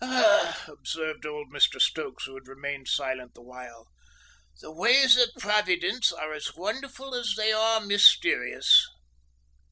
[0.03, 3.85] "Ah!" observed old Mr Stokes, who had remained silent the while.
[4.59, 8.87] "The ways of Providence are as wonderful as they are mysterious!"